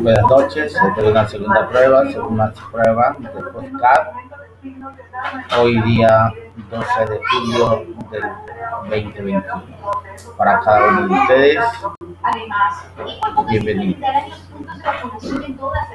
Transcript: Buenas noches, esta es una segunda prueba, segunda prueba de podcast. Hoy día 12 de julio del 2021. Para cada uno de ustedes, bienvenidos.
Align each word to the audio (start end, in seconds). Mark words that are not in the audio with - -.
Buenas 0.00 0.22
noches, 0.30 0.74
esta 0.74 0.94
es 0.96 1.04
una 1.04 1.28
segunda 1.28 1.68
prueba, 1.68 2.06
segunda 2.10 2.52
prueba 2.70 3.16
de 3.18 3.28
podcast. 3.28 4.12
Hoy 5.58 5.82
día 5.82 6.32
12 6.70 7.06
de 7.10 7.20
julio 7.30 7.86
del 8.10 8.22
2021. 8.88 9.44
Para 10.36 10.60
cada 10.60 10.88
uno 10.88 11.08
de 11.08 11.20
ustedes, 11.20 11.64
bienvenidos. 13.50 14.00